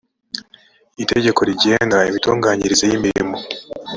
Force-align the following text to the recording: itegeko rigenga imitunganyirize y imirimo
itegeko 1.03 1.39
rigenga 1.49 1.97
imitunganyirize 2.09 2.85
y 2.87 2.95
imirimo 2.97 3.37